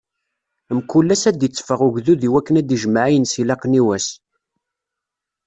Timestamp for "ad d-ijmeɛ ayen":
2.59-3.25